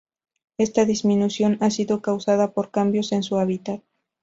Esta 0.57 0.85
disminución 0.85 1.59
ha 1.61 1.69
sido 1.69 2.01
causada 2.01 2.53
por 2.53 2.71
cambios 2.71 3.11
en 3.11 3.21
su 3.21 3.37
hábitat. 3.37 3.81